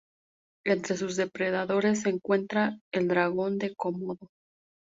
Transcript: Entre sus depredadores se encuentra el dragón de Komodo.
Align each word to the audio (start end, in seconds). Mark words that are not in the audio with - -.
Entre 0.65 0.97
sus 0.97 1.15
depredadores 1.15 2.01
se 2.01 2.09
encuentra 2.09 2.75
el 2.91 3.07
dragón 3.07 3.59
de 3.59 3.75
Komodo. 3.75 4.31